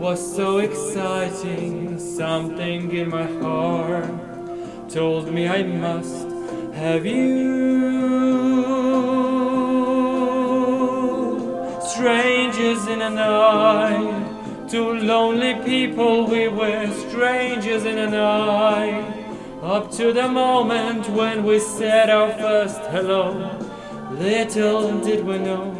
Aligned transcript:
was 0.00 0.34
so 0.34 0.58
exciting, 0.60 1.98
something 1.98 2.90
in 2.90 3.10
my 3.10 3.24
heart 3.42 4.88
told 4.88 5.30
me 5.30 5.46
I 5.46 5.62
must 5.62 6.26
have 6.72 7.04
you. 7.04 7.60
Strangers 11.82 12.86
in 12.86 13.02
a 13.02 13.10
night, 13.10 14.70
two 14.70 14.94
lonely 14.94 15.54
people 15.66 16.26
we 16.26 16.48
were, 16.48 16.90
strangers 17.10 17.84
in 17.84 17.98
a 17.98 18.08
night. 18.08 19.04
Up 19.62 19.92
to 19.92 20.14
the 20.14 20.28
moment 20.28 21.10
when 21.10 21.44
we 21.44 21.58
said 21.58 22.08
our 22.08 22.32
first 22.38 22.80
hello, 22.86 23.34
little 24.12 24.98
did 25.00 25.26
we 25.26 25.38
know. 25.38 25.79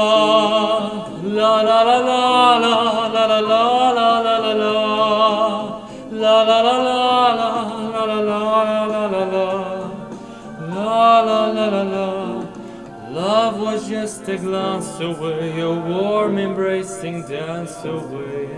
Love 13.11 13.59
was 13.59 13.89
just 13.89 14.27
a 14.29 14.37
glance 14.37 14.99
away, 14.99 15.59
a 15.59 15.69
warm 15.69 16.37
embracing 16.37 17.27
dance 17.27 17.83
away. 17.83 18.49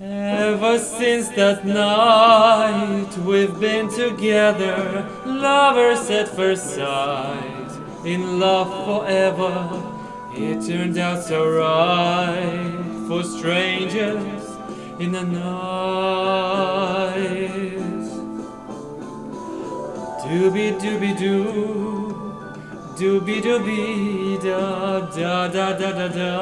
Ever 0.00 0.78
since 0.78 1.28
that 1.30 1.64
night, 1.64 3.16
we've 3.18 3.58
been 3.60 3.88
together, 3.88 5.06
lovers 5.26 6.10
at 6.10 6.28
first 6.28 6.74
sight, 6.74 7.70
in 8.04 8.40
love 8.40 8.70
forever. 8.84 10.01
It 10.34 10.66
turned 10.66 10.96
out 10.98 11.22
so 11.22 11.46
right 11.46 12.74
for 13.06 13.22
strangers 13.22 14.44
in 14.98 15.12
the 15.12 15.22
night. 15.22 15.42
Dooby 20.24 20.72
dooby 20.80 21.12
doo, 21.18 22.14
dooby 22.96 23.42
dooby 23.42 24.38
da 24.42 25.00
da 25.00 25.48
da 25.48 25.72
da 25.78 25.92
da 25.92 26.08
da, 26.08 26.32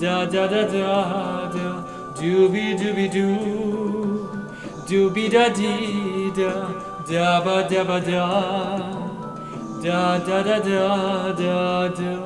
da 0.00 0.24
da 0.24 0.46
da 0.46 0.62
da 0.64 1.48
da, 1.52 1.84
dooby 2.16 2.74
dooby 2.80 3.06
doo, 3.12 4.28
dooby 4.88 5.28
da 5.30 5.48
dee 5.50 6.30
da, 6.32 6.52
da 7.06 7.40
ba 7.44 7.68
da 7.68 7.84
ba 7.84 8.00
da, 8.00 9.09
da 9.82 10.18
da 10.18 10.42
da 10.42 10.58
da 10.58 11.32
da 11.32 11.88
da. 11.88 12.20